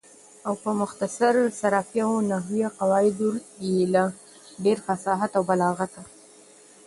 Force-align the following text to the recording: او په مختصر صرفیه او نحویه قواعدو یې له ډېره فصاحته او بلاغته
او 0.47 0.53
په 0.63 0.71
مختصر 0.81 1.35
صرفیه 1.59 2.03
او 2.11 2.15
نحویه 2.31 2.69
قواعدو 2.77 3.31
یې 3.67 3.77
له 3.93 4.03
ډېره 4.63 4.81
فصاحته 4.87 5.35
او 5.37 5.43
بلاغته 5.49 6.01